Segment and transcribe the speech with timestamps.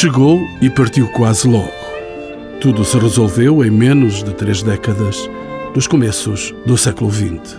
[0.00, 1.70] Chegou e partiu quase logo.
[2.58, 5.28] Tudo se resolveu em menos de três décadas,
[5.74, 7.58] nos começos do século XX.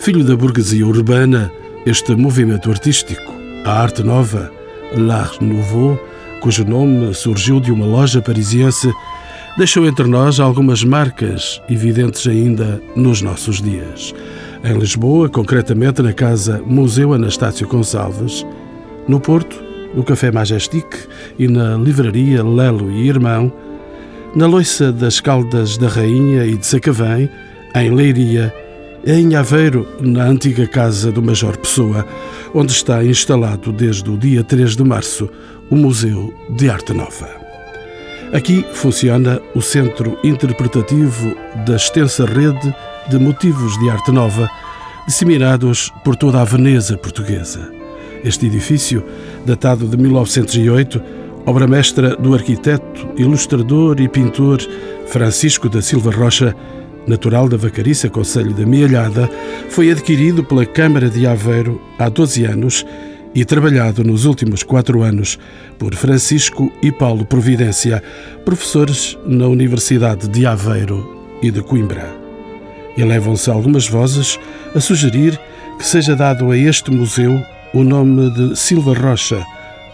[0.00, 1.48] Filho da burguesia urbana,
[1.86, 3.32] este movimento artístico,
[3.64, 4.50] a arte nova,
[4.96, 5.96] l'art nouveau,
[6.40, 8.92] cujo nome surgiu de uma loja parisiense,
[9.56, 14.12] deixou entre nós algumas marcas evidentes ainda nos nossos dias.
[14.64, 18.44] Em Lisboa, concretamente na Casa Museu Anastácio Gonçalves,
[19.06, 20.86] no Porto, no Café Majestic
[21.38, 23.52] e na Livraria Lelo e Irmão,
[24.34, 27.28] na Loiça das Caldas da Rainha e de Sacavém,
[27.74, 28.54] em Leiria,
[29.06, 32.06] em Aveiro, na antiga casa do Major Pessoa,
[32.54, 35.28] onde está instalado desde o dia 3 de março
[35.70, 37.28] o Museu de Arte Nova.
[38.32, 41.34] Aqui funciona o Centro Interpretativo
[41.66, 42.74] da extensa rede
[43.08, 44.48] de motivos de arte nova
[45.04, 47.72] disseminados por toda a Veneza portuguesa.
[48.22, 49.04] Este edifício,
[49.44, 51.02] datado de 1908,
[51.46, 54.60] obra mestra do arquiteto, ilustrador e pintor
[55.06, 56.54] Francisco da Silva Rocha,
[57.06, 59.28] natural da Vacariça, Conselho da Mialhada,
[59.68, 62.86] foi adquirido pela Câmara de Aveiro há 12 anos
[63.34, 65.38] e trabalhado nos últimos quatro anos
[65.78, 68.02] por Francisco e Paulo Providência,
[68.44, 72.08] professores na Universidade de Aveiro e de Coimbra.
[72.96, 74.38] Elevam-se algumas vozes
[74.74, 75.40] a sugerir
[75.78, 77.40] que seja dado a este museu
[77.72, 79.46] o nome de Silva Rocha,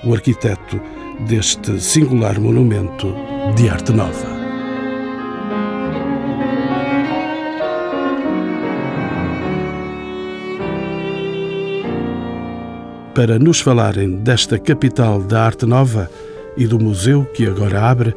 [0.02, 0.80] o arquiteto
[1.28, 3.14] deste singular monumento
[3.54, 4.36] de arte nova.
[13.14, 16.10] Para nos falarem desta capital da arte nova
[16.56, 18.14] e do museu que agora abre,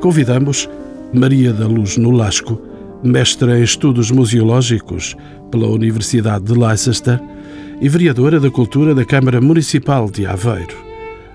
[0.00, 0.68] convidamos
[1.12, 2.60] Maria da Luz Nolasco,
[3.04, 5.16] mestra em estudos museológicos
[5.50, 7.20] pela Universidade de Leicester
[7.80, 10.76] e vereadora da Cultura da Câmara Municipal de Aveiro.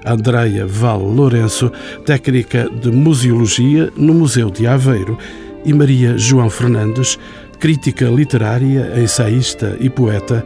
[0.06, 1.72] Andreia Val Lourenço,
[2.06, 5.18] técnica de museologia no Museu de Aveiro,
[5.64, 7.20] e Maria João Fernandes,
[7.60, 10.44] crítica literária, ensaísta e poeta,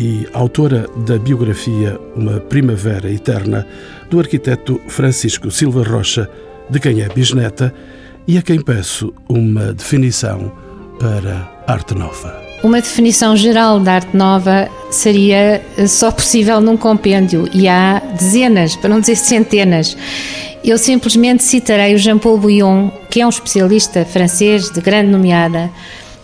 [0.00, 3.66] e autora da biografia Uma Primavera Eterna,
[4.10, 6.28] do arquiteto Francisco Silva Rocha,
[6.68, 7.72] de quem é bisneta,
[8.26, 10.52] e a quem peço uma definição
[10.98, 12.47] para arte nova.
[12.62, 18.74] Uma definição geral da arte nova seria eh, só possível num compêndio e há dezenas,
[18.74, 19.96] para não dizer centenas.
[20.64, 25.70] Eu simplesmente citarei o Jean-Paul Bouillon, que é um especialista francês de grande nomeada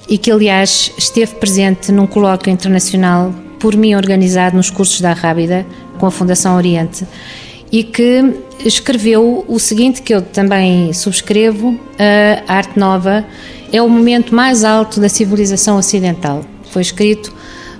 [0.08, 5.64] e que, aliás, esteve presente num colóquio internacional por mim organizado nos cursos da Rábida,
[5.98, 7.06] com a Fundação Oriente,
[7.70, 8.34] e que
[8.64, 11.78] escreveu o seguinte, que eu também subscrevo:
[12.46, 13.24] a arte nova
[13.72, 16.44] é o momento mais alto da civilização ocidental.
[16.70, 17.32] Foi escrito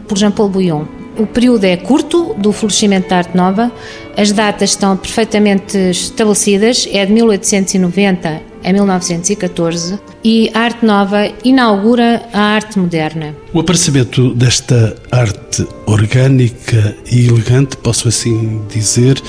[0.06, 0.84] por Jean-Paul Bouillon.
[1.16, 3.70] O período é curto do florescimento da arte nova,
[4.16, 12.22] as datas estão perfeitamente estabelecidas, é de 1890 a 1914, e a arte nova inaugura
[12.32, 13.34] a arte moderna.
[13.52, 19.22] O aparecimento desta arte orgânica e elegante, posso assim dizer,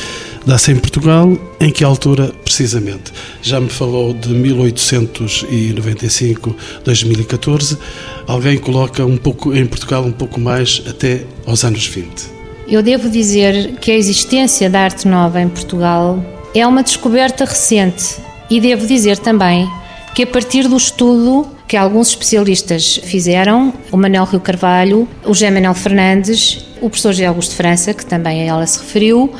[0.45, 3.11] dá-se em Portugal em que altura precisamente?
[3.41, 7.77] Já me falou de 1895, 2014.
[8.27, 12.35] Alguém coloca um pouco em Portugal um pouco mais até aos anos 20.
[12.67, 16.23] Eu devo dizer que a existência da arte nova em Portugal
[16.53, 18.15] é uma descoberta recente
[18.49, 19.67] e devo dizer também
[20.13, 25.49] que a partir do estudo que alguns especialistas fizeram, o Manuel Rio Carvalho, o José
[25.49, 29.33] Manuel Fernandes, o professor José Augusto França, que também a ela se referiu,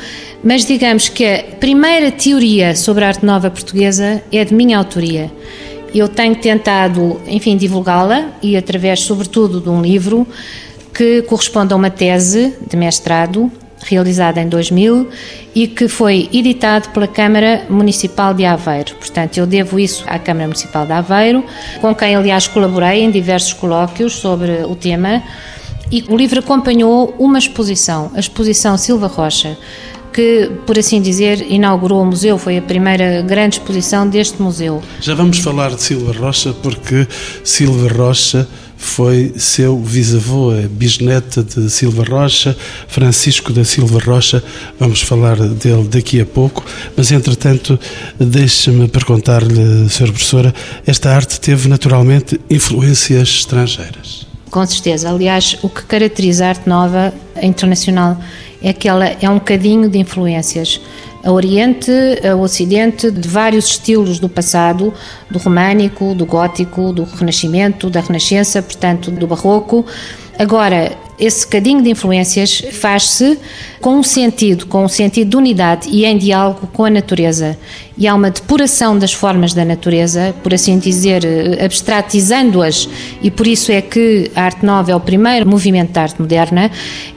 [0.46, 5.28] mas digamos que a primeira teoria sobre a arte nova portuguesa é de minha autoria.
[5.92, 10.24] Eu tenho tentado, enfim, divulgá-la e através, sobretudo, de um livro
[10.94, 13.50] que corresponde a uma tese de mestrado
[13.84, 15.08] realizada em 2000
[15.52, 18.94] e que foi editado pela Câmara Municipal de Aveiro.
[18.94, 21.44] Portanto, eu devo isso à Câmara Municipal de Aveiro,
[21.80, 25.24] com quem, aliás, colaborei em diversos colóquios sobre o tema.
[25.90, 29.56] E o livro acompanhou uma exposição, a exposição Silva Rocha,
[30.16, 34.82] que, por assim dizer, inaugurou o museu, foi a primeira grande exposição deste museu.
[34.98, 37.06] Já vamos falar de Silva Rocha, porque
[37.44, 38.48] Silva Rocha
[38.78, 42.56] foi seu bisavô, é bisneta de Silva Rocha,
[42.88, 44.42] Francisco da Silva Rocha.
[44.80, 46.64] Vamos falar dele daqui a pouco,
[46.96, 47.78] mas entretanto,
[48.18, 50.06] deixe-me perguntar-lhe, Sra.
[50.06, 50.54] Professora,
[50.86, 54.26] esta arte teve naturalmente influências estrangeiras?
[54.50, 55.10] Com certeza.
[55.10, 58.18] Aliás, o que caracteriza a arte nova internacional
[58.62, 60.80] é que ela é um bocadinho de influências
[61.26, 61.90] a Oriente,
[62.24, 64.94] a Ocidente, de vários estilos do passado,
[65.28, 69.84] do românico, do gótico, do Renascimento, da Renascença, portanto, do Barroco.
[70.38, 73.38] Agora, esse cadinho de influências faz-se
[73.80, 77.58] com um sentido, com um sentido de unidade e em diálogo com a natureza.
[77.98, 82.86] E há uma depuração das formas da natureza, por assim dizer, eh, abstratizando-as,
[83.22, 86.70] e por isso é que a arte nova é o primeiro movimento de arte moderna,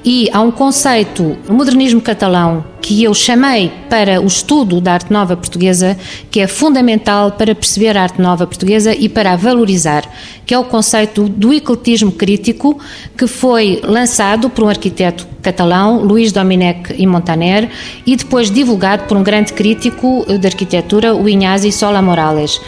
[0.05, 5.11] e há um conceito, o modernismo catalão, que eu chamei para o estudo da arte
[5.11, 5.97] nova portuguesa,
[6.31, 10.09] que é fundamental para perceber a arte nova portuguesa e para a valorizar,
[10.45, 12.79] que é o conceito do ecletismo crítico,
[13.17, 17.69] que foi lançado por um arquiteto catalão, Luís Domenech e Montaner,
[18.05, 20.68] e depois divulgado por um grande crítico de arquitetura,
[21.15, 22.59] o Ignasi Sola Morales.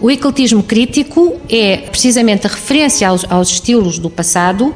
[0.00, 4.74] O ecletismo crítico é precisamente a referência aos, aos estilos do passado,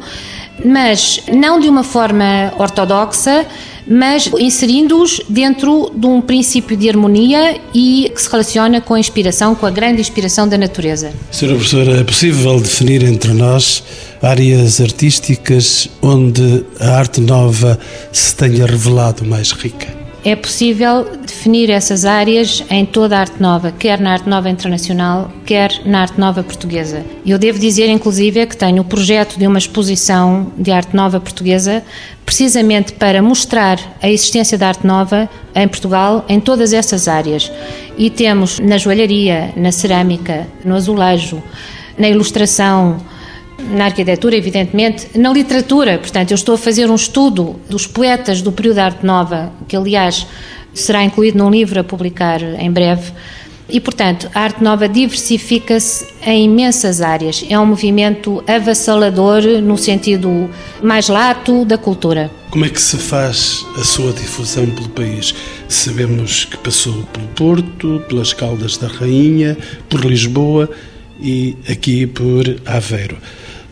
[0.63, 3.47] mas não de uma forma ortodoxa,
[3.87, 9.55] mas inserindo-os dentro de um princípio de harmonia e que se relaciona com a inspiração,
[9.55, 11.13] com a grande inspiração da natureza.
[11.31, 13.83] Senhora professora, é possível definir entre nós
[14.23, 17.79] áreas artísticas onde a arte nova
[18.13, 20.04] se tenha revelado mais rica?
[20.27, 25.31] É possível definir essas áreas em toda a arte nova, quer na arte nova internacional,
[25.45, 27.05] quer na arte nova portuguesa.
[27.27, 31.85] Eu devo dizer, inclusive, que tenho o projeto de uma exposição de arte nova portuguesa,
[32.25, 37.53] precisamente para mostrar a existência da arte nova em Portugal em todas essas áreas.
[37.99, 41.43] E temos na joalharia, na cerâmica, no azulejo,
[41.99, 42.97] na ilustração,
[43.71, 45.99] na arquitetura, evidentemente, na literatura.
[45.99, 49.77] Portanto, eu estou a fazer um estudo dos poetas do período da Arte Nova, que
[49.77, 50.27] aliás
[50.75, 53.13] será incluído num livro a publicar em breve.
[53.69, 57.45] E, portanto, a arte nova diversifica-se em imensas áreas.
[57.49, 60.51] É um movimento avassalador no sentido
[60.83, 62.31] mais lato da cultura.
[62.51, 65.35] Como é que se faz a sua difusão pelo país?
[65.67, 69.57] Sabemos que passou pelo Porto, pelas Caldas da Rainha,
[69.89, 70.69] por Lisboa
[71.19, 73.17] e aqui por Aveiro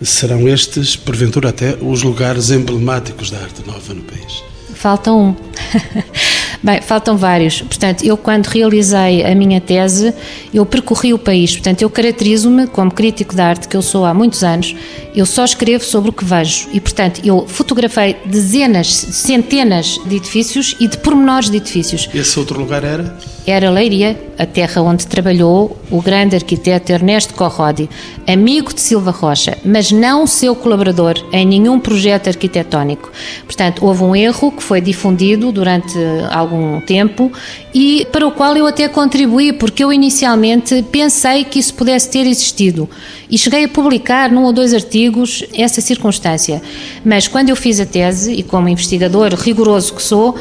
[0.04, 4.42] serão estes, porventura, até os lugares emblemáticos da arte nova no país?
[4.74, 5.34] Falta um.
[6.62, 7.60] Bem, faltam vários.
[7.60, 10.14] Portanto, eu quando realizei a minha tese,
[10.54, 11.52] eu percorri o país.
[11.52, 14.76] Portanto, eu caracterizo-me como crítico de arte, que eu sou há muitos anos.
[15.14, 16.68] Eu só escrevo sobre o que vejo.
[16.72, 22.08] E, portanto, eu fotografei dezenas, centenas de edifícios e de pormenores de edifícios.
[22.14, 23.18] Esse outro lugar era?
[23.44, 27.90] Era Leiria, a terra onde trabalhou o grande arquiteto Ernesto Corrodi,
[28.24, 33.10] amigo de Silva Rocha, mas não seu colaborador em nenhum projeto arquitetónico.
[33.44, 35.92] Portanto, houve um erro que foi difundido durante
[36.30, 37.32] algum tempo
[37.74, 42.24] e para o qual eu até contribuí, porque eu inicialmente pensei que isso pudesse ter
[42.26, 42.88] existido
[43.28, 46.62] e cheguei a publicar num ou dois artigos essa circunstância.
[47.04, 50.36] Mas quando eu fiz a tese, e como investigador rigoroso que sou,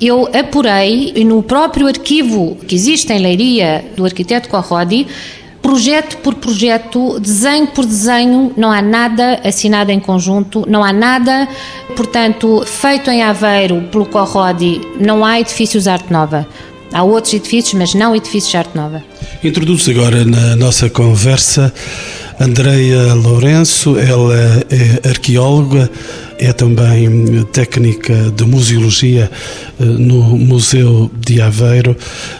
[0.00, 5.06] eu apurei no próprio arquivo que existe em Leiria do arquiteto Corrodi,
[5.60, 11.46] projeto por projeto, desenho por desenho, não há nada assinado em conjunto, não há nada,
[11.96, 16.46] portanto, feito em Aveiro pelo Corrodi, não há edifícios arte nova.
[16.92, 19.04] Há outros edifícios, mas não edifícios de arte nova.
[19.44, 21.72] Introduz agora na nossa conversa
[22.40, 24.34] Andreia Lourenço, ela
[24.70, 25.90] é arqueóloga,
[26.40, 29.30] é também técnica de museologia
[29.78, 31.94] eh, no Museu de Aveiro.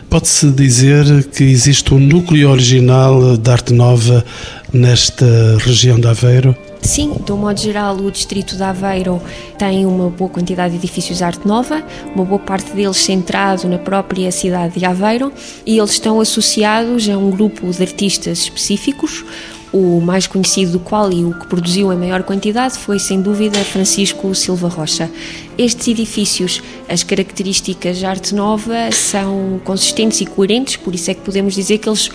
[0.08, 4.24] Pode-se dizer que existe um núcleo original de arte nova
[4.72, 5.26] nesta
[5.58, 6.56] região de Aveiro?
[6.80, 9.20] Sim, de um modo geral, o distrito de Aveiro
[9.58, 13.76] tem uma boa quantidade de edifícios de arte nova, uma boa parte deles centrado na
[13.76, 15.30] própria cidade de Aveiro,
[15.66, 19.22] e eles estão associados a um grupo de artistas específicos
[19.72, 23.58] o mais conhecido do qual e o que produziu em maior quantidade foi, sem dúvida,
[23.60, 25.10] Francisco Silva Rocha.
[25.56, 31.20] Estes edifícios, as características de arte nova são consistentes e coerentes, por isso é que
[31.20, 32.10] podemos dizer que eles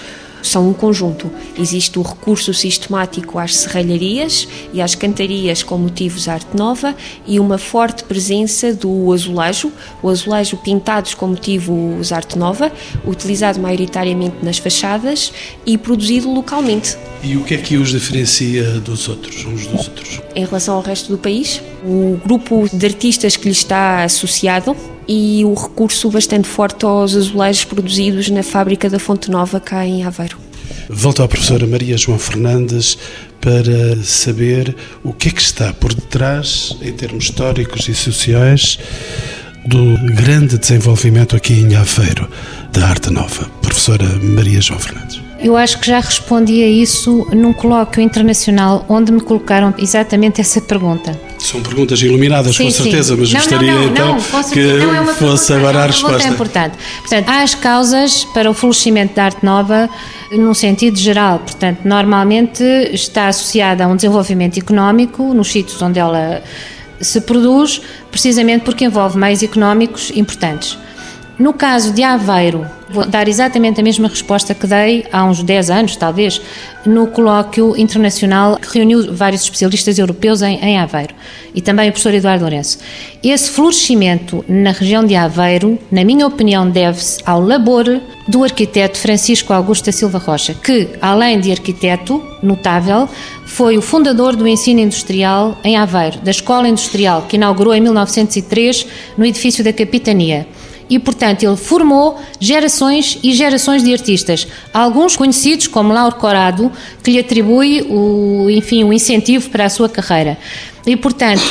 [0.48, 1.30] são um conjunto.
[1.58, 7.58] Existe o recurso sistemático às serralharias e às cantarias com motivos arte nova e uma
[7.58, 9.72] forte presença do azulejo,
[10.02, 12.72] o azulejo pintados com motivos arte nova,
[13.06, 15.32] utilizado maioritariamente nas fachadas
[15.66, 16.98] e produzido localmente.
[17.24, 20.22] E o que é que os diferencia dos outros, uns dos outros?
[20.36, 24.76] Em relação ao resto do país, o grupo de artistas que lhe está associado
[25.08, 30.04] e o recurso bastante forte aos azulejos produzidos na fábrica da Fonte Nova, cá em
[30.04, 30.38] Aveiro.
[30.90, 32.98] Volto à professora Maria João Fernandes
[33.42, 38.80] para saber o que é que está por detrás, em termos históricos e sociais,
[39.66, 42.30] do grande desenvolvimento aqui em Aveiro
[42.72, 43.50] da arte nova.
[43.62, 45.22] Professora Maria João Fernandes.
[45.40, 50.62] Eu acho que já respondi a isso num colóquio internacional onde me colocaram exatamente essa
[50.62, 51.20] pergunta.
[51.46, 53.22] São perguntas iluminadas, sim, com certeza, sim.
[53.22, 56.28] mas não, gostaria não, não, então que é fosse agora a resposta.
[56.28, 56.78] É importante.
[57.00, 59.90] Portanto, há as causas para o florescimento da arte nova
[60.32, 61.40] num sentido geral.
[61.40, 66.42] Portanto, normalmente está associada a um desenvolvimento económico nos sítios onde ela
[67.00, 70.78] se produz precisamente porque envolve meios económicos importantes.
[71.38, 75.70] No caso de Aveiro, vou dar exatamente a mesma resposta que dei há uns 10
[75.70, 76.42] anos, talvez,
[76.86, 81.14] no colóquio internacional que reuniu vários especialistas europeus em, em Aveiro
[81.54, 82.78] e também o professor Eduardo Lourenço.
[83.22, 89.52] Esse florescimento na região de Aveiro, na minha opinião, deve-se ao labor do arquiteto Francisco
[89.52, 93.10] Augusto da Silva Rocha, que, além de arquiteto notável,
[93.46, 98.88] foi o fundador do ensino industrial em Aveiro, da Escola Industrial, que inaugurou em 1903
[99.18, 100.48] no edifício da Capitania
[100.90, 104.48] e, portanto, ele formou gerações e gerações de artistas.
[104.74, 106.72] Alguns conhecidos, como Lauro Corado,
[107.04, 110.38] que lhe atribui o, enfim, o incentivo para a sua carreira.
[110.86, 111.42] E, portanto,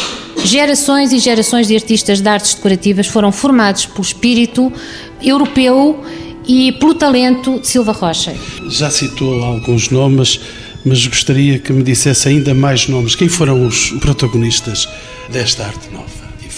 [0.45, 4.73] gerações e gerações de artistas de artes decorativas foram formados pelo espírito
[5.21, 6.05] europeu
[6.47, 8.35] e pelo talento de Silva Rocha.
[8.69, 10.41] Já citou alguns nomes,
[10.85, 13.17] mas gostaria que me dissesse ainda mais nomes.
[13.17, 14.88] Quem foram os protagonistas
[15.31, 16.13] desta arte nova?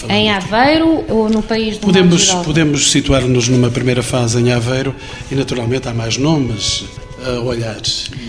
[0.09, 4.93] Em Aveiro ou no país do Podemos, podemos situar-nos numa primeira fase em Aveiro
[5.31, 6.85] e, naturalmente, há mais nomes
[7.25, 7.81] a olhar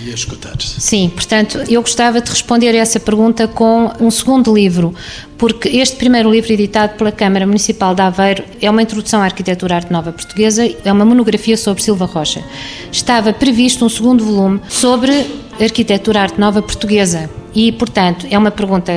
[0.04, 0.56] e a escutar.
[0.60, 4.94] Sim, portanto, eu gostava de responder a essa pergunta com um segundo livro,
[5.36, 9.76] porque este primeiro livro, editado pela Câmara Municipal de Aveiro, é uma introdução à arquitetura
[9.76, 12.42] arte nova portuguesa, é uma monografia sobre Silva Rocha.
[12.90, 15.26] Estava previsto um segundo volume sobre
[15.60, 17.28] arquitetura arte nova portuguesa.
[17.58, 18.92] E, portanto, é uma pergunta,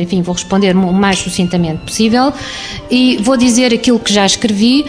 [0.00, 2.32] enfim, vou responder o mais sucintamente possível.
[2.88, 4.84] E vou dizer aquilo que já escrevi,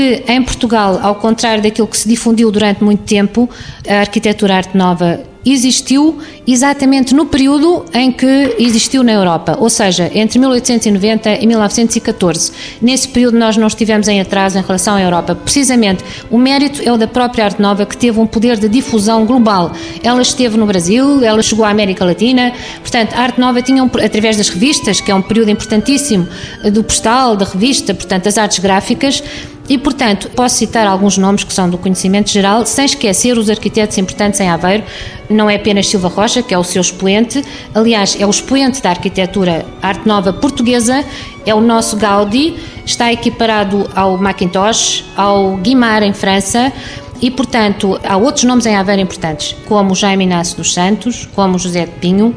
[0.00, 3.48] em Portugal, ao contrário daquilo que se difundiu durante muito tempo,
[3.88, 10.10] a arquitetura arte nova existiu exatamente no período em que existiu na Europa, ou seja,
[10.12, 12.52] entre 1890 e 1914.
[12.82, 15.36] Nesse período nós não estivemos em atraso em relação à Europa.
[15.36, 19.24] Precisamente, o mérito é o da própria Arte Nova, que teve um poder de difusão
[19.24, 19.70] global.
[20.02, 23.90] Ela esteve no Brasil, ela chegou à América Latina, portanto, a Arte Nova tinha, um,
[24.04, 26.26] através das revistas, que é um período importantíssimo
[26.72, 29.22] do postal, da revista, portanto, das artes gráficas,
[29.68, 33.98] e, portanto, posso citar alguns nomes que são do conhecimento geral, sem esquecer os arquitetos
[33.98, 34.84] importantes em Aveiro.
[35.28, 37.44] Não é apenas Silva Rocha, que é o seu expoente,
[37.74, 41.04] aliás, é o expoente da arquitetura arte nova portuguesa,
[41.44, 42.54] é o nosso Gaudi,
[42.84, 46.72] está equiparado ao Macintosh, ao Guimard em França.
[47.20, 51.86] E, portanto, há outros nomes em Aveiro importantes, como Jaime Inácio dos Santos, como José
[51.86, 52.34] de Pinho,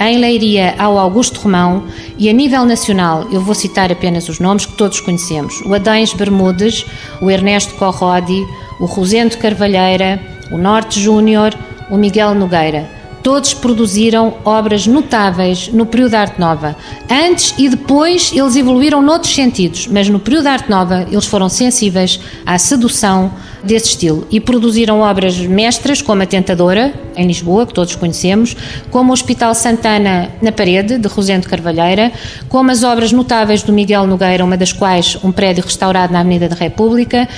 [0.00, 1.84] em Leiria ao Augusto Romão
[2.16, 6.12] e a nível nacional, eu vou citar apenas os nomes que todos conhecemos: o Adães
[6.12, 6.86] Bermudes,
[7.20, 8.46] o Ernesto Corrodi,
[8.78, 10.20] o Rosendo Carvalheira,
[10.52, 11.52] o Norte Júnior,
[11.90, 12.98] o Miguel Nogueira.
[13.22, 16.76] Todos produziram obras notáveis no período da Arte Nova.
[17.10, 21.48] Antes e depois eles evoluíram noutros sentidos, mas no período da Arte Nova eles foram
[21.48, 27.74] sensíveis à sedução desse estilo e produziram obras mestras como a Tentadora, em Lisboa, que
[27.74, 28.56] todos conhecemos,
[28.90, 32.12] como o Hospital Santana na Parede, de Rosendo Carvalheira,
[32.48, 36.48] como as obras notáveis do Miguel Nogueira, uma das quais um prédio restaurado na Avenida
[36.48, 37.28] da República,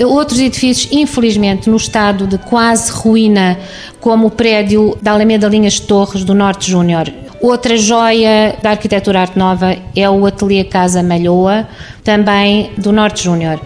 [0.00, 3.58] outros edifícios, infelizmente, no estado de quase ruína,
[4.00, 7.12] como o prédio da Alameda Linhas Torres do Norte Júnior.
[7.40, 11.68] Outra joia da arquitetura arte nova é o Ateliê Casa Malhoa,
[12.02, 13.60] também do Norte Júnior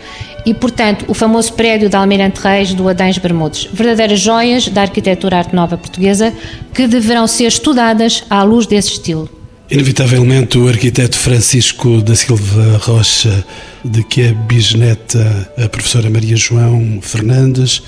[0.44, 3.68] e, portanto, o famoso prédio da Almirante Reis do Adães Bermudes.
[3.72, 6.32] Verdadeiras joias da arquitetura arte nova portuguesa
[6.72, 9.28] que deverão ser estudadas à luz desse estilo.
[9.70, 13.44] Inevitavelmente, o arquiteto Francisco da Silva Rocha,
[13.84, 17.80] de que é bisneta a professora Maria João Fernandes,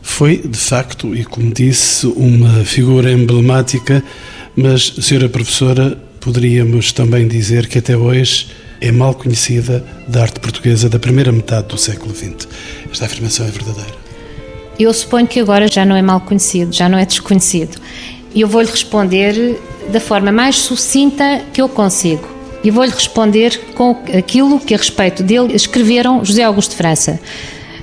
[0.00, 4.02] foi, de facto, e como disse, uma figura emblemática,
[4.56, 8.46] mas, senhora professora, poderíamos também dizer que até hoje
[8.80, 12.48] é mal conhecida da arte portuguesa da primeira metade do século XX.
[12.90, 13.94] Esta afirmação é verdadeira?
[14.78, 17.80] Eu suponho que agora já não é mal conhecido, já não é desconhecido.
[18.34, 19.58] E eu vou-lhe responder
[19.90, 22.28] da forma mais sucinta que eu consigo.
[22.62, 27.18] E vou-lhe responder com aquilo que a respeito dele escreveram José Augusto França.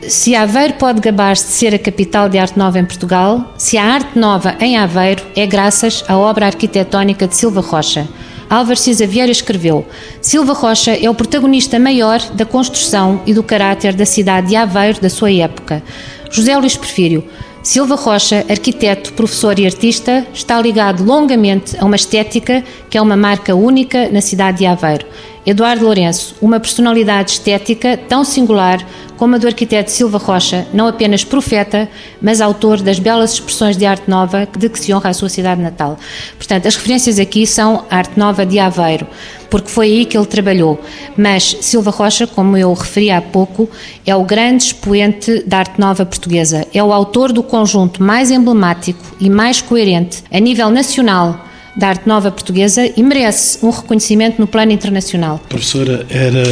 [0.08, 3.86] Se Aveiro pode gabar-se de ser a capital de arte nova em Portugal, se há
[3.86, 8.08] arte nova em Aveiro, é graças à obra arquitetónica de Silva Rocha.
[8.54, 9.84] Álvares Cisa Vieira escreveu:
[10.22, 15.02] Silva Rocha é o protagonista maior da construção e do caráter da cidade de Aveiro
[15.02, 15.82] da sua época.
[16.30, 17.24] José Luís Porfírio.
[17.64, 23.18] Silva Rocha, arquiteto, professor e artista, está ligado longamente a uma estética que é uma
[23.18, 25.08] marca única na cidade de Aveiro.
[25.46, 28.86] Eduardo Lourenço, uma personalidade estética tão singular
[29.18, 31.90] como a do arquiteto Silva Rocha, não apenas profeta,
[32.22, 35.62] mas autor das belas expressões de arte nova de que se honra a sua cidade
[35.62, 35.98] natal.
[36.38, 39.06] Portanto, as referências aqui são a arte nova de Aveiro,
[39.50, 40.80] porque foi aí que ele trabalhou.
[41.18, 43.70] Mas Silva Rocha, como eu referi há pouco,
[44.06, 46.66] é o grande expoente da arte nova portuguesa.
[46.74, 52.08] É o autor do conjunto mais emblemático e mais coerente a nível nacional da arte
[52.08, 55.40] nova portuguesa e merece um reconhecimento no plano internacional.
[55.50, 56.44] Professora, era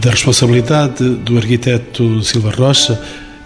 [0.00, 3.00] da responsabilidade do arquiteto Silva Rocha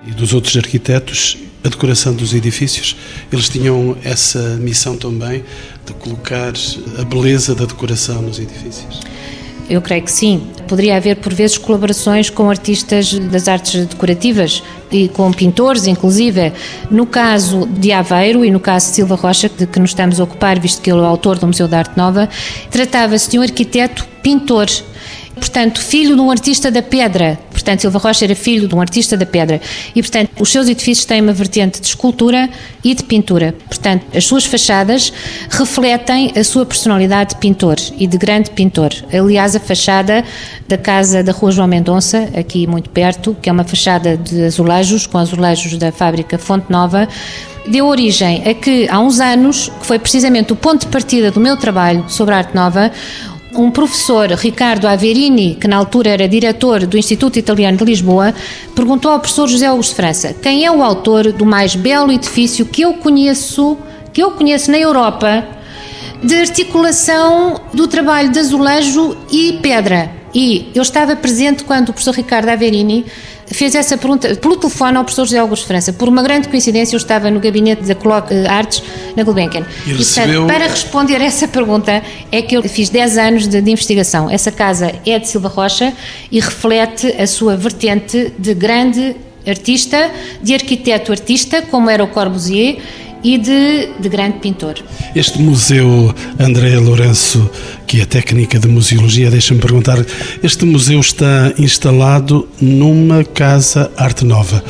[0.07, 2.97] e dos outros arquitetos a decoração dos edifícios.
[3.31, 5.45] Eles tinham essa missão também
[5.85, 6.53] de colocar
[6.99, 9.00] a beleza da decoração nos edifícios.
[9.71, 10.49] Eu creio que sim.
[10.67, 16.53] Poderia haver, por vezes, colaborações com artistas das artes decorativas e com pintores, inclusive.
[16.91, 20.25] No caso de Aveiro e no caso de Silva Rocha, de que nos estamos a
[20.25, 22.29] ocupar, visto que ele é o autor do Museu da Arte Nova,
[22.69, 24.67] tratava-se de um arquiteto pintor
[25.35, 27.39] portanto, filho de um artista da pedra.
[27.51, 29.61] Portanto, Silva Rocha era filho de um artista da pedra.
[29.95, 32.49] E, portanto, os seus edifícios têm uma vertente de escultura
[32.83, 33.55] e de pintura.
[33.69, 35.13] Portanto, as suas fachadas
[35.51, 38.91] refletem a sua personalidade de pintor e de grande pintor.
[39.13, 40.25] Aliás, a fachada
[40.67, 45.07] da casa da Rua João Mendonça, aqui muito perto, que é uma fachada de azulejos,
[45.07, 47.07] com azulejos da fábrica Fonte Nova,
[47.67, 51.41] deu origem a que, há uns anos, que foi precisamente o ponto de partida do
[51.41, 52.91] meu trabalho sobre arte nova,
[53.54, 58.35] um professor, Ricardo Averini, que na altura era diretor do Instituto Italiano de Lisboa,
[58.75, 62.83] perguntou ao professor José Augusto França quem é o autor do mais belo edifício que
[62.83, 63.76] eu conheço,
[64.12, 65.47] que eu conheço na Europa,
[66.23, 70.11] de articulação do trabalho de azulejo e pedra.
[70.35, 73.04] E eu estava presente quando o professor Ricardo Averini
[73.50, 75.92] fez essa pergunta pelo telefone ao professor José Augusto França.
[75.92, 78.83] Por uma grande coincidência, eu estava no gabinete da Coloc eh, Artes
[79.16, 79.64] na Gulbenkian.
[79.87, 80.47] E, recebeu...
[80.47, 84.30] para responder a essa pergunta, é que eu fiz 10 anos de, de, investigação.
[84.30, 85.92] Essa casa é de Silva Rocha
[86.30, 89.16] e reflete a sua vertente de grande
[89.47, 90.11] artista,
[90.42, 92.78] de arquiteto-artista, como era o Corbusier,
[93.23, 94.75] e de, de grande pintor.
[95.15, 97.50] Este museu, André Lourenço,
[97.87, 99.99] que é técnica de museologia, deixa-me perguntar,
[100.43, 104.62] este museu está instalado numa casa arte nova.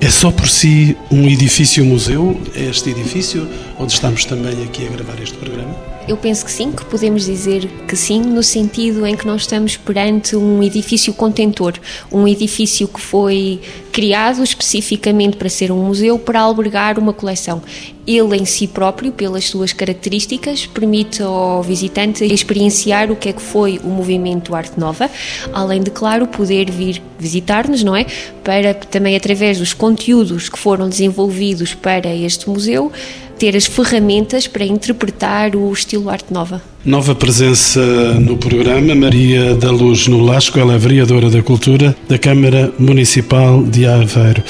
[0.00, 3.48] É só por si um edifício-museu, é este edifício
[3.78, 5.93] onde estamos também aqui a gravar este programa?
[6.06, 9.78] Eu penso que sim, que podemos dizer que sim, no sentido em que nós estamos
[9.78, 11.72] perante um edifício contentor,
[12.12, 13.58] um edifício que foi
[13.90, 17.62] criado especificamente para ser um museu, para albergar uma coleção.
[18.06, 23.40] Ele em si próprio, pelas suas características, permite ao visitante experienciar o que é que
[23.40, 25.08] foi o movimento Arte Nova,
[25.54, 28.04] além de, claro, poder vir visitar-nos, não é?
[28.42, 32.92] Para também, através dos conteúdos que foram desenvolvidos para este museu,
[33.38, 36.62] ter as ferramentas para interpretar o estilo arte nova.
[36.84, 37.80] Nova presença
[38.20, 43.86] no programa, Maria da Luz Nolasco, ela é vereadora da Cultura da Câmara Municipal de
[43.86, 44.42] Aveiro.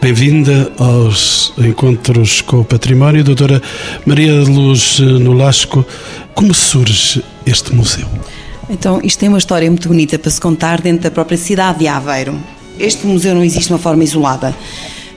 [0.00, 3.60] Bem-vinda aos Encontros com o Património, doutora
[4.06, 5.84] Maria da Luz Nolasco.
[6.34, 8.06] Como surge este museu?
[8.70, 11.88] Então, isto tem uma história muito bonita para se contar dentro da própria cidade de
[11.88, 12.38] Aveiro.
[12.78, 14.54] Este museu não existe de uma forma isolada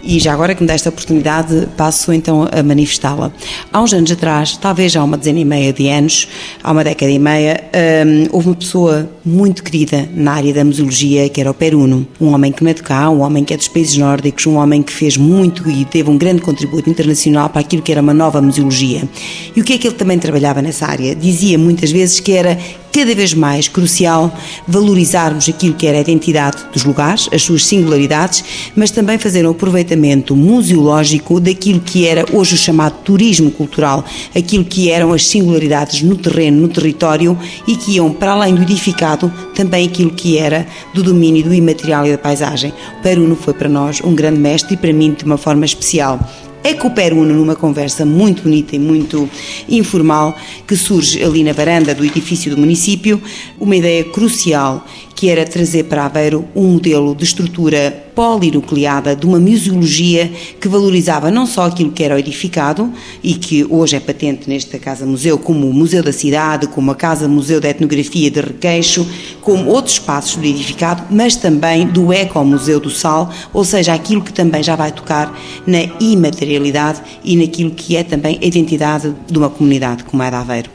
[0.04, 3.32] e já agora que me dá esta oportunidade, passo então a manifestá-la.
[3.72, 6.28] Há uns anos atrás, talvez há uma dezena e meia de anos,
[6.64, 7.64] há uma década e meia,
[8.06, 12.34] hum, houve uma pessoa muito querida na área da museologia, que era o Peruno, um
[12.34, 14.82] homem que não é de cá, um homem que é dos países nórdicos, um homem
[14.82, 18.42] que fez muito e teve um grande contributo internacional para aquilo que era uma nova
[18.42, 19.08] museologia.
[19.56, 21.16] E o que é que ele também trabalhava nessa área?
[21.16, 22.58] Dizia muitas vezes que era
[22.92, 24.36] cada vez mais crucial
[24.68, 28.44] valorizarmos aquilo que era a identidade dos lugares, as suas singularidades,
[28.76, 34.04] mas também fazer um aproveitamento museológico daquilo que era hoje o chamado turismo cultural,
[34.36, 38.62] aquilo que eram as singularidades no terreno, no território e que iam para além do
[38.62, 42.74] edificado também aquilo que era do domínio do imaterial e da paisagem.
[43.00, 46.20] O Peruno foi para nós um grande mestre e para mim de uma forma especial
[46.64, 49.30] é que o Peruno, numa conversa muito bonita e muito
[49.68, 53.22] informal, que surge ali na varanda do edifício do município,
[53.60, 59.40] uma ideia crucial que era trazer para Aveiro um modelo de estrutura polinucleada de uma
[59.40, 62.92] museologia que valorizava não só aquilo que era edificado
[63.24, 67.60] e que hoje é patente nesta Casa-Museu como o Museu da Cidade, como a Casa-Museu
[67.60, 69.08] da Etnografia de Requeixo,
[69.42, 74.34] como outros espaços do edificado, mas também do Ecomuseu do Sal, ou seja, aquilo que
[74.34, 79.50] também já vai tocar na imaterialidade e naquilo que é também a identidade de uma
[79.50, 80.70] comunidade como é a de Aveiro.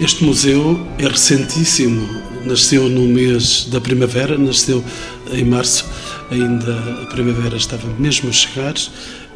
[0.00, 2.06] Este museu é recentíssimo,
[2.44, 4.84] nasceu no mês da primavera, nasceu
[5.32, 5.86] em março,
[6.30, 8.74] ainda a primavera estava mesmo a chegar.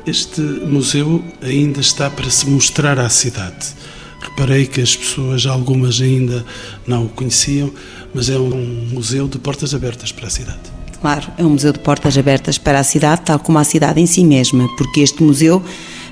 [0.06, 3.74] Este museu ainda está para se mostrar à cidade.
[4.20, 6.44] Reparei que as pessoas, algumas ainda
[6.86, 7.72] não o conheciam,
[8.14, 10.58] mas é um museu de portas abertas para a cidade.
[11.00, 14.06] Claro, é um museu de portas abertas para a cidade, tal como a cidade em
[14.06, 15.62] si mesma, porque este museu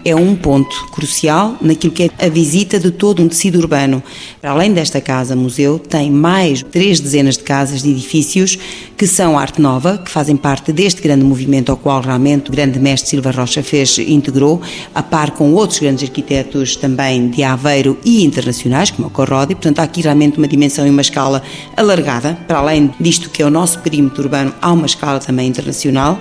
[0.08, 4.02] é um ponto crucial naquilo que é a visita de todo um tecido urbano.
[4.40, 8.58] Para além desta casa-museu, tem mais três dezenas de casas de edifícios
[8.96, 12.78] que são arte nova, que fazem parte deste grande movimento ao qual realmente o grande
[12.78, 14.60] mestre Silva Rocha fez integrou,
[14.94, 19.54] a par com outros grandes arquitetos também de Aveiro e internacionais, como o Corrodi.
[19.54, 21.42] Portanto, há aqui realmente uma dimensão e uma escala
[21.76, 22.38] alargada.
[22.46, 26.18] Para além disto que é o nosso perímetro urbano, há uma escala também internacional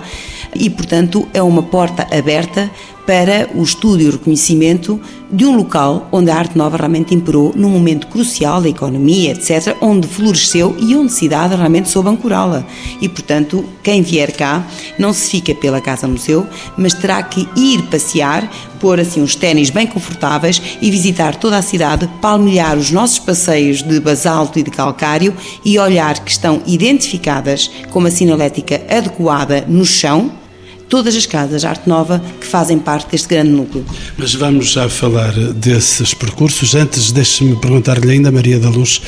[0.54, 2.70] e, portanto, é uma porta aberta
[3.08, 5.00] para o estudo e o reconhecimento
[5.32, 9.74] de um local onde a arte nova realmente imperou num momento crucial da economia, etc.,
[9.80, 12.66] onde floresceu e onde a cidade realmente soube ancorá-la.
[13.00, 14.62] E, portanto, quem vier cá
[14.98, 18.46] não se fica pela Casa-Museu, mas terá que ir passear,
[18.78, 23.82] pôr assim uns ténis bem confortáveis e visitar toda a cidade, palmilhar os nossos passeios
[23.82, 29.86] de basalto e de calcário e olhar que estão identificadas com uma sinalética adequada no
[29.86, 30.30] chão,
[30.88, 33.84] todas as casas Arte Nova que fazem parte deste grande núcleo.
[34.16, 36.74] Mas vamos já falar desses percursos.
[36.74, 39.00] Antes, deixe-me perguntar-lhe ainda, Maria da Luz,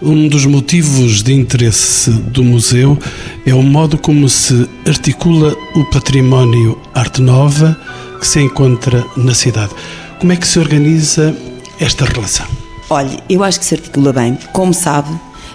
[0.00, 2.98] um dos motivos de interesse do museu
[3.46, 7.78] é o modo como se articula o património Arte Nova
[8.18, 9.72] que se encontra na cidade.
[10.18, 11.36] Como é que se organiza
[11.78, 12.46] esta relação?
[12.88, 14.38] Olhe, eu acho que se articula bem.
[14.52, 15.10] Como sabe,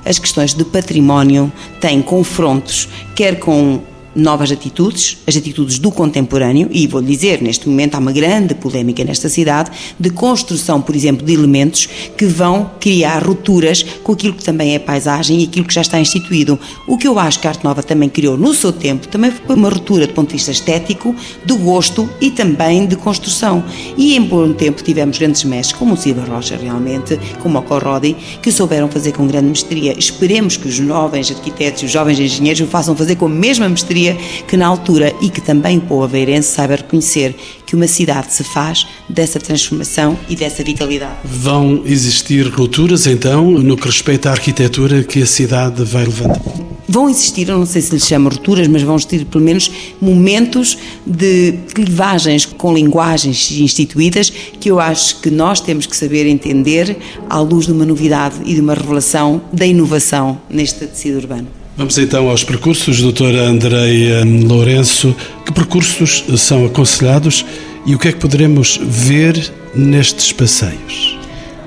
[0.06, 3.82] as questões de património têm confrontos, quer com
[4.20, 9.04] novas atitudes, as atitudes do contemporâneo, e vou dizer, neste momento há uma grande polémica
[9.04, 14.44] nesta cidade de construção, por exemplo, de elementos que vão criar rupturas com aquilo que
[14.44, 16.60] também é paisagem e aquilo que já está instituído.
[16.88, 19.56] O que eu acho que a Arte Nova também criou no seu tempo também foi
[19.56, 23.64] uma ruptura do ponto de vista estético, de gosto e também de construção.
[23.98, 28.16] E em bom tempo tivemos grandes mestres, como o Silva Rocha realmente, como o Corrodi,
[28.42, 29.98] que souberam fazer com grande mestria.
[29.98, 33.68] Esperemos que os jovens arquitetos e os jovens engenheiros o façam fazer com a mesma
[33.68, 34.09] mestria
[34.48, 38.44] que na altura e que também o povo aveirense saiba reconhecer que uma cidade se
[38.44, 41.18] faz dessa transformação e dessa vitalidade.
[41.24, 46.70] Vão existir rupturas então no que respeita à arquitetura que a cidade vai levando?
[46.92, 49.70] Vão existir, eu não sei se lhes chama rupturas, mas vão existir pelo menos
[50.02, 56.98] momentos de clivagens com linguagens instituídas que eu acho que nós temos que saber entender
[57.30, 61.59] à luz de uma novidade e de uma revelação da inovação neste tecido urbano.
[61.80, 65.16] Vamos então aos percursos, doutora Andreia Lourenço.
[65.46, 67.46] Que percursos são aconselhados
[67.86, 71.19] e o que é que poderemos ver nestes passeios?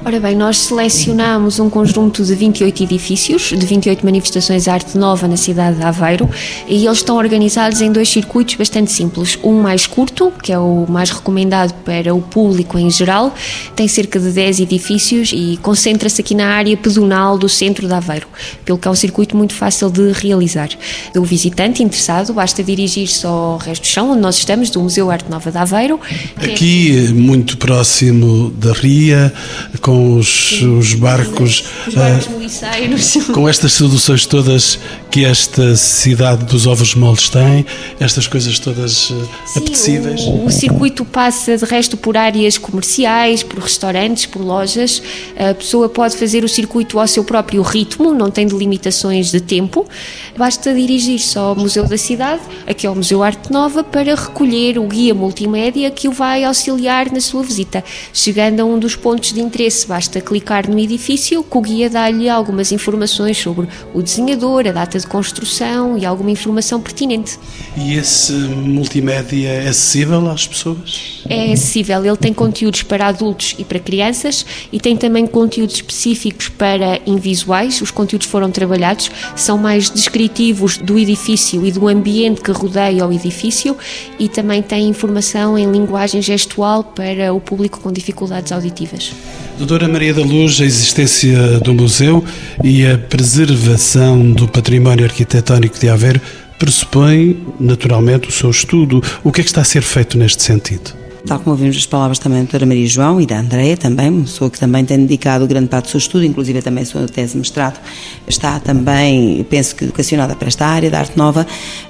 [0.04, 5.28] Ora bem, nós selecionamos um conjunto de 28 edifícios, de 28 manifestações de arte nova
[5.28, 6.28] na cidade de Aveiro,
[6.66, 9.38] e eles estão organizados em dois circuitos bastante simples.
[9.44, 13.32] Um mais curto, que é o mais recomendado para o público em geral,
[13.76, 18.26] tem cerca de 10 edifícios e concentra-se aqui na área pedonal do centro de Aveiro,
[18.64, 20.70] pelo que é um circuito muito fácil de realizar.
[21.14, 25.30] O visitante interessado basta dirigir-se ao resto do chão, onde nós estamos, do Museu Arte
[25.30, 26.00] Nova de Aveiro.
[26.38, 27.12] Aqui, é...
[27.12, 29.32] muito próximo da Ria,
[29.80, 34.78] com com os, os barcos, os barcos uh, com estas seduções todas
[35.11, 37.66] que esta cidade dos ovos moles tem,
[38.00, 40.22] estas coisas todas uh, Sim, apetecíveis.
[40.22, 45.02] O, o, circuito passa de resto por áreas comerciais, por restaurantes, por lojas.
[45.38, 49.87] A pessoa pode fazer o circuito ao seu próprio ritmo, não tem delimitações de tempo.
[50.35, 55.14] Basta dirigir-se ao Museu da Cidade, aqui ao Museu Arte Nova, para recolher o guia
[55.14, 59.82] multimédia que o vai auxiliar na sua visita, chegando a um dos pontos de interesse
[59.85, 64.99] basta clicar no edifício que o guia dá-lhe algumas informações sobre o desenhador, a data
[64.99, 67.38] de construção e alguma informação pertinente.
[67.77, 71.23] E esse multimédia é acessível às pessoas?
[71.29, 76.49] É acessível, ele tem conteúdos para adultos e para crianças e tem também conteúdos específicos
[76.49, 77.81] para invisuais.
[77.81, 83.12] Os conteúdos foram trabalhados, são mais descritivos do edifício e do ambiente que rodeia o
[83.12, 83.77] edifício
[84.18, 89.12] e também tem informação em linguagem gestual para o público com dificuldades auditivas.
[89.58, 92.24] Doutora Maria da Luz, a existência do museu
[92.64, 96.20] e a preservação do património arquitetónico de Aveiro
[96.58, 99.02] pressupõe, naturalmente, o seu estudo.
[99.22, 101.01] O que é que está a ser feito neste sentido?
[101.26, 104.50] Tal como ouvimos as palavras também da doutora Maria João e da Andréia também, pessoa
[104.50, 107.38] que também tem dedicado grande parte do seu estudo, inclusive também a sua tese de
[107.38, 107.78] mestrado,
[108.26, 111.46] está também, penso que vocacionada para esta área da arte nova.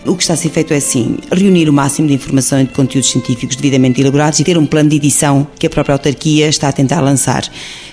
[0.07, 2.73] O que está a ser feito é, sim, reunir o máximo de informação e de
[2.73, 6.69] conteúdos científicos devidamente elaborados e ter um plano de edição que a própria autarquia está
[6.69, 7.43] a tentar lançar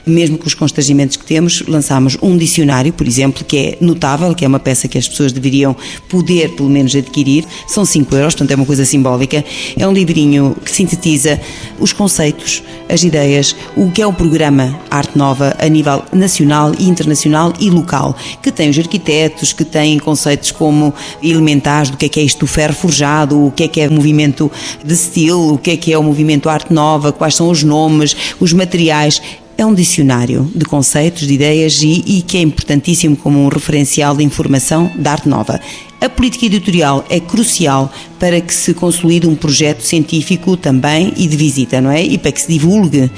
[0.10, 4.44] mesmo com os constrangimentos que temos, lançámos um dicionário, por exemplo, que é notável, que
[4.44, 5.76] é uma peça que as pessoas deveriam
[6.08, 7.46] poder, pelo menos, adquirir.
[7.68, 9.44] São 5 euros, portanto é uma coisa simbólica.
[9.78, 11.40] É um livrinho que sintetiza
[11.80, 17.54] os conceitos, as ideias, o que é o programa Arte Nova a nível nacional internacional
[17.60, 22.20] e local, que tem os arquitetos, que tem conceitos como elementares do que é que
[22.20, 24.52] é isto do ferro forjado, o que é que é movimento
[24.84, 28.16] de estilo, o que é que é o movimento Arte Nova, quais são os nomes,
[28.40, 29.22] os materiais
[29.60, 34.16] é um dicionário de conceitos, de ideias e, e, que é importantíssimo como um referencial
[34.16, 35.60] de informação da arte nova.
[36.02, 41.36] A política editorial é crucial para que se consolide um projeto científico também e de
[41.36, 42.04] visita, não é?
[42.04, 43.10] E para que se divulgue,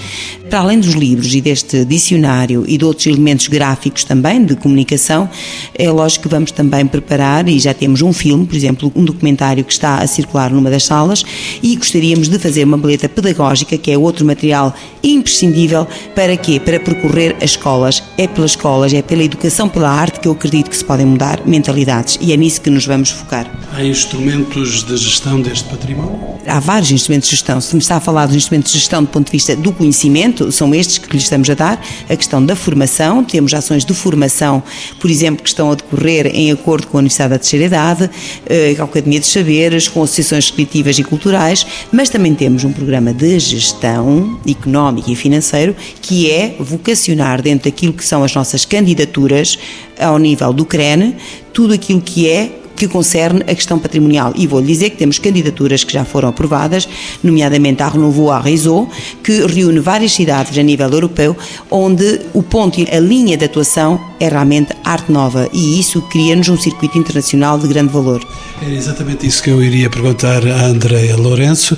[0.50, 5.30] para além dos livros e deste dicionário e de outros elementos gráficos também de comunicação,
[5.76, 9.64] é lógico que vamos também preparar e já temos um filme, por exemplo, um documentário
[9.64, 11.24] que está a circular numa das salas
[11.64, 16.60] e gostaríamos de fazer uma boleta pedagógica, que é outro material imprescindível para quê?
[16.60, 18.04] Para percorrer as escolas.
[18.18, 21.42] É pelas escolas, é pela educação, pela arte que eu acredito que se podem mudar
[21.46, 23.50] mentalidades e é nisso que nos vamos focar.
[23.74, 26.20] Há instrumentos de gestão deste património?
[26.48, 27.62] Há vários instrumentos de gestão.
[27.62, 30.52] Se me está a falar dos instrumentos de gestão do ponto de vista do conhecimento,
[30.52, 31.82] são estes que lhe estamos a dar.
[32.10, 34.64] A questão da formação, temos ações de formação,
[35.00, 38.10] por exemplo, que estão a decorrer em acordo com a Universidade da Terceira Idade,
[38.46, 42.72] eh, com a Academia de Saberes, com associações criativas e culturais, mas também temos um
[42.72, 48.66] programa de gestão económica e financeiro que é vocacionar dentro daquilo que são as nossas
[48.66, 49.58] candidaturas
[50.00, 51.16] ao nível do CREN,
[51.54, 54.34] tudo aquilo que é que concerne a questão patrimonial.
[54.36, 56.90] E vou-lhe dizer que temos candidaturas que já foram aprovadas,
[57.22, 58.90] nomeadamente a Renovou a Réseau,
[59.24, 61.38] que reúne várias cidades a nível europeu,
[61.70, 66.50] onde o ponto e a linha de atuação é realmente arte nova e isso cria-nos
[66.50, 68.26] um circuito internacional de grande valor.
[68.60, 71.78] Era exatamente isso que eu iria perguntar à Andrea Lourenço,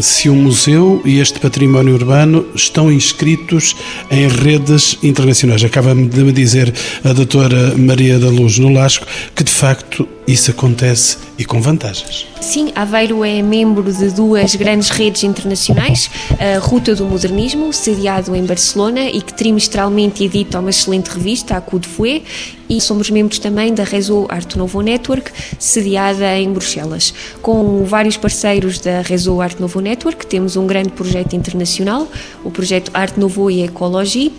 [0.00, 3.76] se o museu e este património urbano estão inscritos
[4.10, 5.62] em redes internacionais.
[5.62, 6.74] Acaba-me de me dizer
[7.04, 12.26] a doutora Maria da Luz no Lasco que de facto isso acontece e com vantagens.
[12.40, 18.44] Sim, Aveiro é membro de duas grandes redes internacionais, a Ruta do Modernismo, sediado em
[18.44, 22.22] Barcelona e que trimestralmente edita uma excelente revista, a Coup de Fouet,
[22.68, 27.12] e somos membros também da Réseau Art Nouveau Network, sediada em Bruxelas.
[27.40, 32.08] Com vários parceiros da Réseau Art Nouveau Network, temos um grande projeto internacional,
[32.44, 34.32] o projeto Art Nouveau e Ecologie,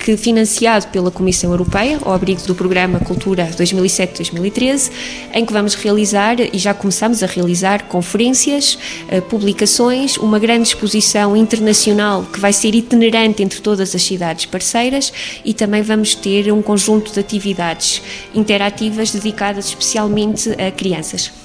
[0.00, 4.90] que financiado pela Comissão Europeia, ao abrigo do programa Cultura 2007-2013,
[5.34, 11.36] em que vamos realizar e já começamos a realizar conferências, eh, publicações, uma grande exposição
[11.36, 15.12] internacional que vai ser itinerante entre todas as cidades parceiras
[15.44, 18.02] e também vamos ter um conjunto de atividades
[18.34, 21.39] interativas dedicadas especialmente a crianças.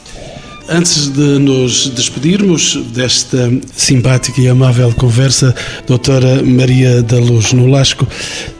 [0.67, 5.53] Antes de nos despedirmos desta simpática e amável conversa,
[5.85, 8.07] doutora Maria da Luz Nolasco,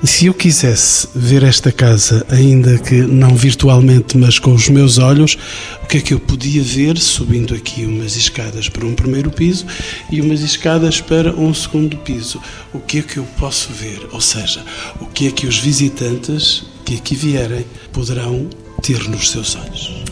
[0.03, 5.35] se eu quisesse ver esta casa, ainda que não virtualmente, mas com os meus olhos,
[5.83, 9.65] o que é que eu podia ver subindo aqui umas escadas para um primeiro piso
[10.11, 12.39] e umas escadas para um segundo piso?
[12.71, 14.07] O que é que eu posso ver?
[14.11, 14.63] Ou seja,
[15.01, 18.47] o que é que os visitantes que aqui vierem poderão
[18.83, 20.05] ter nos seus olhos?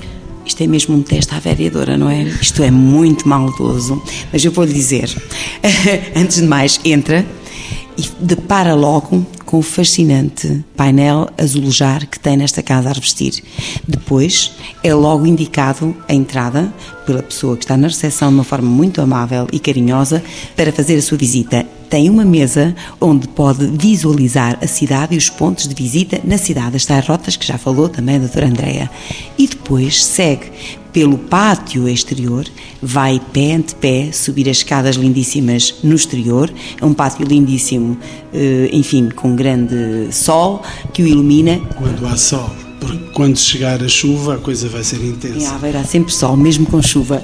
[0.46, 2.24] Isto é mesmo um teste à vereadora, não é?
[2.24, 4.02] Isto é muito maldoso.
[4.32, 5.10] Mas eu vou lhe dizer:
[6.16, 7.26] antes de mais, entra
[7.98, 13.44] e depara logo com o fascinante painel azulejar que tem nesta casa a revestir.
[13.88, 14.52] Depois
[14.84, 16.74] é logo indicado a entrada
[17.06, 20.24] pela pessoa que está na recepção de uma forma muito amável e carinhosa
[20.56, 21.68] para fazer a sua visita.
[21.94, 26.76] Tem uma mesa onde pode visualizar a cidade e os pontos de visita na cidade,
[26.76, 28.90] as tais rotas que já falou também a doutora Andrea.
[29.38, 30.52] E depois segue
[30.92, 32.48] pelo pátio exterior,
[32.82, 36.52] vai pé ante pé subir as escadas lindíssimas no exterior.
[36.82, 37.96] É um pátio lindíssimo,
[38.34, 41.60] eh, enfim, com grande sol que o ilumina.
[41.78, 42.50] Quando há sol
[42.84, 45.38] porque quando chegar a chuva a coisa vai ser intensa.
[45.38, 47.24] Em haverá sempre sol, mesmo com chuva.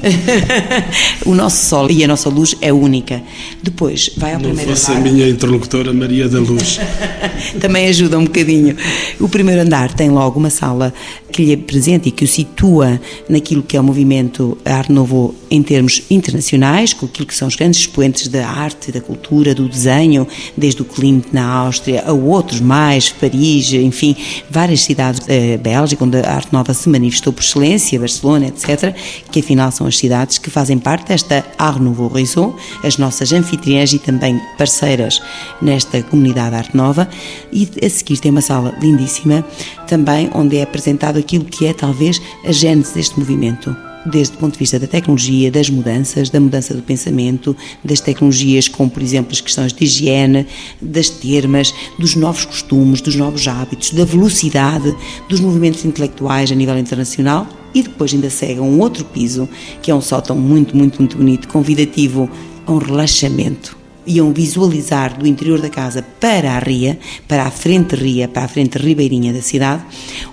[1.26, 3.22] o nosso sol e a nossa luz é única.
[3.62, 5.00] Depois vai ao Não primeiro fosse andar.
[5.00, 6.80] a minha interlocutora Maria da Luz.
[7.60, 8.76] Também ajuda um bocadinho.
[9.20, 10.94] O primeiro andar tem logo uma sala
[11.32, 15.62] que lhe apresenta e que o situa naquilo que é o movimento Art Nouveau em
[15.62, 20.28] termos internacionais, com aquilo que são os grandes expoentes da arte, da cultura, do desenho,
[20.56, 24.16] desde o Klimt na Áustria a outros mais, Paris, enfim,
[24.50, 28.96] várias cidades da Bélgica, onde a arte nova se manifestou por excelência, Barcelona, etc.,
[29.32, 33.94] que afinal são as cidades que fazem parte desta Art Nouveau Réseau, as nossas anfitriãs
[33.94, 35.22] e também parceiras
[35.62, 37.10] nesta comunidade Arte Nova.
[37.52, 39.46] E a seguir tem uma sala lindíssima,
[39.88, 44.54] também onde é apresentado aquilo que é talvez a gênese deste movimento desde o ponto
[44.54, 49.32] de vista da tecnologia, das mudanças, da mudança do pensamento, das tecnologias como, por exemplo,
[49.32, 50.48] as questões de higiene,
[50.82, 54.96] das termas, dos novos costumes, dos novos hábitos, da velocidade,
[55.28, 59.48] dos movimentos intelectuais a nível internacional e depois ainda segue um outro piso,
[59.82, 62.30] que é um sótão muito, muito, muito bonito, convidativo
[62.66, 67.96] a um relaxamento iam visualizar do interior da casa para a ria, para a frente
[67.96, 69.84] ria, para a frente ribeirinha da cidade,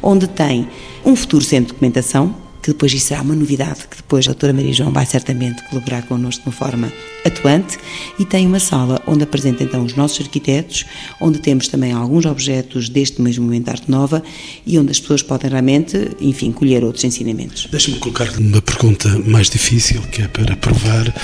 [0.03, 0.67] onde tem
[1.05, 2.35] um futuro centro de documentação,
[2.67, 6.03] que depois isso será uma novidade, que depois a doutora Maria João vai certamente colaborar
[6.03, 6.93] connosco de uma forma
[7.25, 7.79] atuante,
[8.19, 10.85] e tem uma sala onde apresenta então os nossos arquitetos,
[11.21, 14.21] onde temos também alguns objetos deste mesmo momento Arte Nova
[14.67, 17.69] e onde as pessoas podem realmente, enfim, colher outros ensinamentos.
[17.71, 21.15] Deixe-me colocar-lhe uma pergunta mais difícil, que é para provar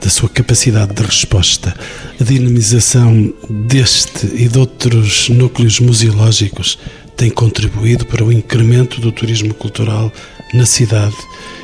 [0.00, 1.74] da sua capacidade de resposta.
[2.20, 6.78] A dinamização deste e de outros núcleos museológicos
[7.16, 10.12] tem contribuído para o incremento do turismo cultural
[10.52, 11.16] na cidade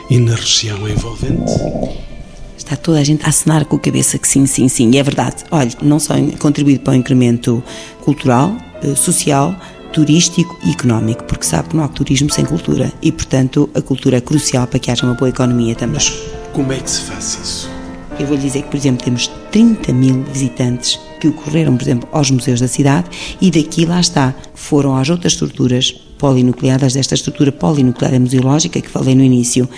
[0.08, 1.52] e na região envolvente?
[2.56, 4.90] Está toda a gente a assinar com a cabeça que sim, sim, sim.
[4.92, 5.44] E é verdade.
[5.50, 7.62] Olha, não só contribuído para o incremento
[8.00, 9.54] cultural, eh, social,
[9.92, 14.18] turístico e económico, porque sabe que não há turismo sem cultura e, portanto, a cultura
[14.18, 15.94] é crucial para que haja uma boa economia também.
[15.94, 16.10] Mas
[16.52, 17.70] como é que se faz isso?
[18.18, 22.08] Eu vou lhe dizer que, por exemplo, temos 30 mil visitantes que ocorreram, por exemplo,
[22.10, 23.08] aos museus da cidade
[23.40, 29.14] e daqui lá está, foram às outras estruturas polinucleadas desta estrutura polinucleada museológica que falei
[29.14, 29.68] no início.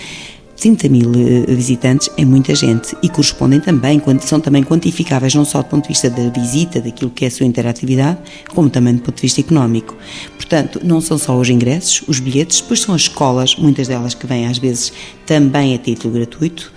[0.62, 5.60] 30 mil eh, visitantes é muita gente e correspondem também, são também quantificáveis não só
[5.60, 8.18] do ponto de vista da visita, daquilo que é a sua interatividade,
[8.54, 9.96] como também do ponto de vista económico.
[10.36, 14.24] Portanto, não são só os ingressos, os bilhetes, depois são as escolas, muitas delas que
[14.24, 14.92] vêm às vezes
[15.26, 16.72] também a título gratuito,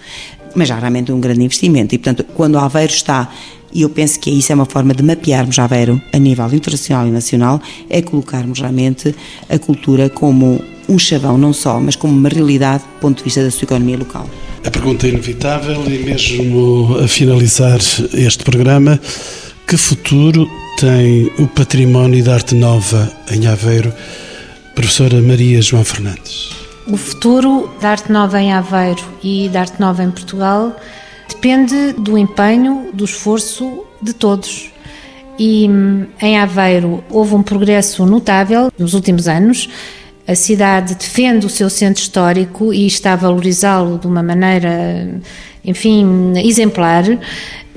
[0.56, 1.93] mas já realmente um grande investimento.
[1.93, 3.32] E, portanto, quando o Aveiro está,
[3.75, 7.11] e eu penso que isso é uma forma de mapearmos Aveiro a nível internacional e
[7.11, 9.13] nacional, é colocarmos realmente
[9.49, 13.43] a cultura como um chavão, não só, mas como uma realidade do ponto de vista
[13.43, 14.29] da sua economia local.
[14.65, 17.79] A pergunta é inevitável e mesmo a finalizar
[18.13, 18.97] este programa,
[19.67, 23.93] que futuro tem o património da arte nova em Aveiro,
[24.73, 26.49] professora Maria João Fernandes?
[26.88, 30.73] O futuro da arte nova em Aveiro e da arte nova em Portugal
[31.36, 34.71] depende do empenho, do esforço de todos.
[35.38, 35.69] E
[36.21, 39.69] em Aveiro houve um progresso notável nos últimos anos.
[40.28, 45.21] A cidade defende o seu centro histórico e está a valorizá-lo de uma maneira,
[45.63, 47.04] enfim, exemplar.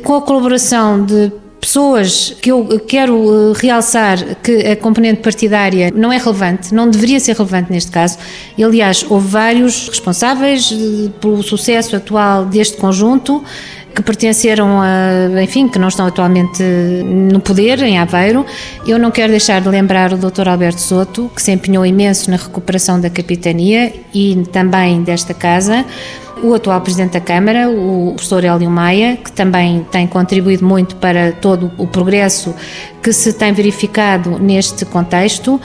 [0.03, 6.13] Com a colaboração de pessoas que eu quero eh, realçar que a componente partidária não
[6.13, 8.19] é relevante, não deveria ser relevante neste caso.
[8.57, 13.43] E, aliás, houve vários responsáveis eh, pelo sucesso atual deste conjunto
[13.95, 18.47] que pertenceram a, enfim, que não estão atualmente no poder em Aveiro.
[18.87, 20.49] Eu não quero deixar de lembrar o Dr.
[20.49, 25.85] Alberto Soto, que se empenhou imenso na recuperação da capitania e também desta casa
[26.43, 31.33] o atual Presidente da Câmara, o professor Hélio Maia, que também tem contribuído muito para
[31.33, 32.55] todo o progresso
[33.03, 35.61] que se tem verificado neste contexto.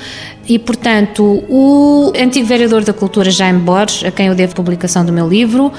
[0.48, 5.14] E, portanto, o antigo vereador da Cultura, Jaime Borges, a quem eu devo publicação do
[5.14, 5.72] meu livro,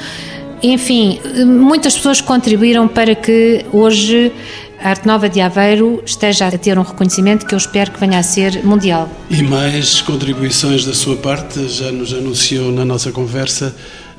[0.62, 4.33] enfim, muitas pessoas contribuíram para que hoje
[4.80, 8.18] a Arte Nova de Aveiro esteja a ter um reconhecimento que eu espero que venha
[8.18, 9.09] a ser mundial.
[9.30, 13.74] E mais contribuições da sua parte, já nos anunciou na nossa conversa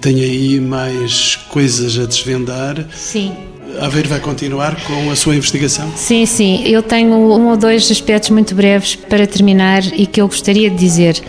[0.05, 2.85] tem aí mais coisas a desvendar.
[2.93, 3.33] Sim.
[3.79, 5.91] Aveiro vai continuar com a sua investigação?
[5.95, 6.61] Sim, sim.
[6.63, 10.77] Eu tenho um ou dois aspectos muito breves para terminar e que eu gostaria de
[10.77, 11.19] dizer.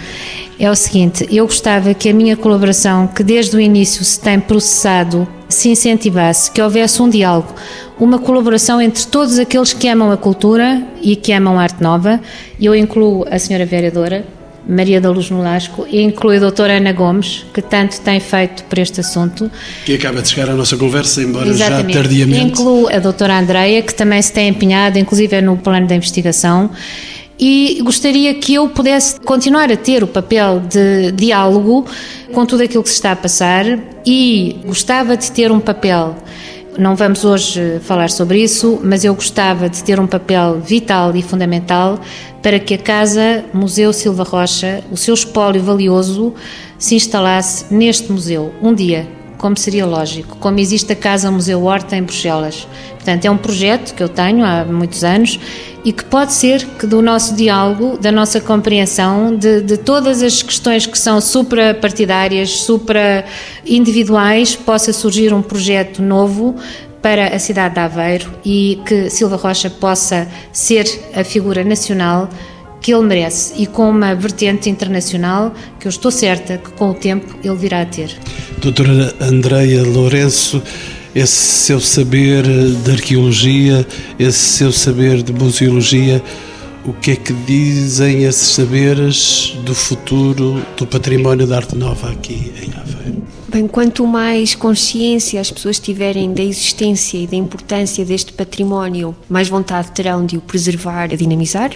[0.61, 4.39] É o seguinte, eu gostava que a minha colaboração, que desde o início se tem
[4.39, 7.55] processado, se incentivasse, que houvesse um diálogo,
[7.99, 12.21] uma colaboração entre todos aqueles que amam a cultura e que amam a arte nova.
[12.61, 14.36] Eu incluo a senhora vereadora,
[14.69, 18.79] Maria da Luz Nolasco e inclui a doutora Ana Gomes, que tanto tem feito por
[18.79, 19.51] este assunto.
[19.85, 21.95] Que acaba de chegar à nossa conversa, embora Exatamente.
[21.95, 22.45] já tardiamente.
[22.45, 26.71] Incluo a doutora Andreia, que também se tem empenhado, inclusive no plano da investigação
[27.39, 31.85] e gostaria que eu pudesse continuar a ter o papel de diálogo
[32.33, 36.17] com tudo aquilo que se está a passar e gostava de ter um papel
[36.79, 41.23] não vamos hoje falar sobre isso, mas eu gostava de ter um papel vital e
[41.23, 41.99] fundamental
[42.43, 46.35] para que a Casa Museu Silva Rocha, o seu espólio valioso,
[46.79, 48.53] se instalasse neste museu.
[48.63, 52.67] Um dia, como seria lógico, como existe a Casa Museu Horta em Bruxelas.
[52.95, 55.39] Portanto, é um projeto que eu tenho há muitos anos
[55.85, 60.43] e que pode ser que do nosso diálogo, da nossa compreensão de, de todas as
[60.43, 66.57] questões que são suprapartidárias, supra-individuais, possa surgir um projeto novo
[67.01, 72.29] para a cidade de Aveiro e que Silva Rocha possa ser a figura nacional
[72.81, 76.95] que ele merece e com uma vertente internacional que eu estou certa que com o
[76.95, 78.11] tempo ele virá a ter.
[78.59, 80.63] Doutora Andreia Lourenço,
[81.15, 83.87] esse seu saber de arqueologia,
[84.19, 86.23] esse seu saber de museologia,
[86.85, 92.53] o que é que dizem esses saberes do futuro do património da arte nova aqui
[92.63, 93.06] em Aveiro?
[93.57, 99.49] Bem, quanto mais consciência as pessoas tiverem da existência e da importância deste património, mais
[99.49, 101.71] vontade terão de o preservar e dinamizar.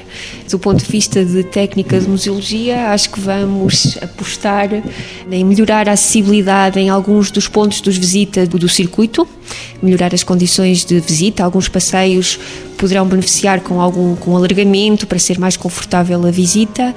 [0.51, 4.69] Do ponto de vista de técnica de museologia, acho que vamos apostar
[5.31, 9.27] em melhorar a acessibilidade em alguns dos pontos dos visitas do circuito,
[9.83, 11.43] melhorar as condições de visita.
[11.43, 12.39] Alguns passeios
[12.81, 16.95] poderão beneficiar com algum com alargamento para ser mais confortável a visita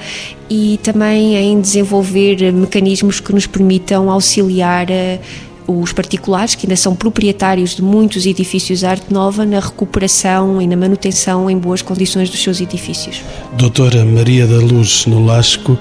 [0.50, 5.20] e também em desenvolver mecanismos que nos permitam auxiliar eh,
[5.68, 10.68] os particulares, que ainda são proprietários de muitos edifícios de arte nova, na recuperação e
[10.68, 13.22] na manutenção em boas condições dos seus edifícios.
[13.58, 15.78] Doutora Maria da Luz Nolasco,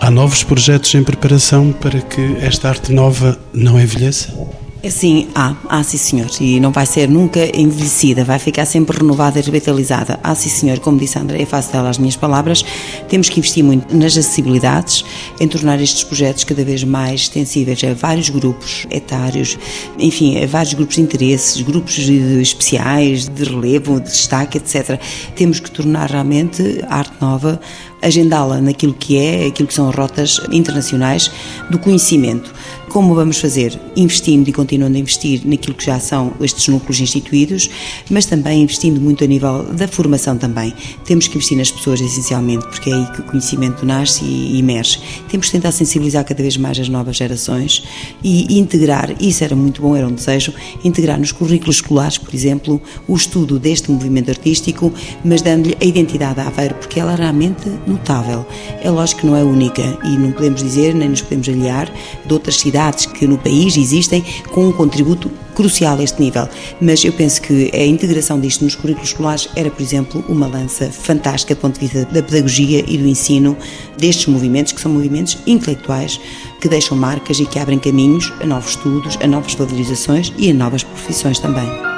[0.00, 4.32] há novos projetos em preparação para que esta arte nova não envelheça?
[4.88, 9.38] Sim, há, há sim senhor, e não vai ser nunca envelhecida, vai ficar sempre renovada
[9.38, 10.18] e revitalizada.
[10.24, 12.64] Há sim senhor, como disse a André, faço dela as minhas palavras,
[13.06, 15.04] temos que investir muito nas acessibilidades,
[15.38, 19.58] em tornar estes projetos cada vez mais extensíveis a vários grupos etários,
[19.98, 24.98] enfim, a vários grupos de interesses, grupos especiais, de relevo, de destaque, etc.
[25.36, 27.60] Temos que tornar realmente a arte nova
[28.02, 31.30] agendá-la naquilo que é, aquilo que são rotas internacionais
[31.70, 32.52] do conhecimento.
[32.90, 33.80] Como vamos fazer?
[33.94, 37.70] Investindo e continuando a investir naquilo que já são estes núcleos instituídos,
[38.10, 40.74] mas também investindo muito a nível da formação também.
[41.04, 44.98] Temos que investir nas pessoas essencialmente, porque é aí que o conhecimento nasce e emerge.
[45.28, 47.84] Temos que tentar sensibilizar cada vez mais as novas gerações
[48.24, 52.82] e integrar, isso era muito bom, era um desejo, integrar nos currículos escolares, por exemplo,
[53.06, 54.92] o estudo deste movimento artístico,
[55.24, 58.44] mas dando-lhe a identidade à Aveiro, porque ela realmente notável.
[58.82, 61.88] É lógico que não é única e não podemos dizer, nem nos podemos aliar
[62.26, 62.79] de outras cidades
[63.12, 66.48] que no país existem com um contributo crucial a este nível.
[66.80, 70.90] Mas eu penso que a integração disto nos currículos escolares era, por exemplo, uma lança
[70.90, 73.56] fantástica do ponto de vista da pedagogia e do ensino
[73.98, 76.20] destes movimentos, que são movimentos intelectuais
[76.60, 80.54] que deixam marcas e que abrem caminhos a novos estudos, a novas valorizações e a
[80.54, 81.89] novas profissões também.